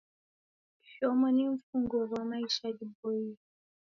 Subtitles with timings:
[0.81, 3.35] Kishomo ni mfunguo ghwa maisha ghiboie